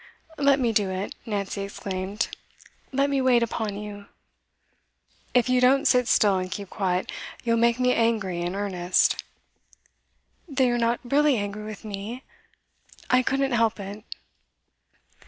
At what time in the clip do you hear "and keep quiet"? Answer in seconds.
6.39-7.11